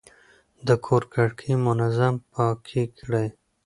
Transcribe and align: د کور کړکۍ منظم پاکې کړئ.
د 0.67 0.69
کور 0.85 1.03
کړکۍ 1.13 1.53
منظم 1.65 2.13
پاکې 2.33 2.81
کړئ. 2.97 3.27